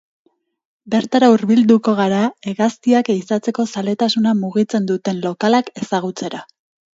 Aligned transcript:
Bertara 0.93 1.27
hurbilduko 1.33 1.93
gara 1.99 2.21
hegaztiak 2.51 3.11
ehizatzeko 3.15 3.67
zaletasuna 3.75 4.35
mugitzen 4.41 4.89
duten 4.93 5.21
lokalak 5.29 5.71
ezagutzera. 5.85 6.43